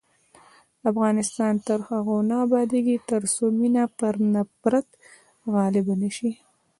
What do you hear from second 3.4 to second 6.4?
مینه پر نفرت غالبه نشي.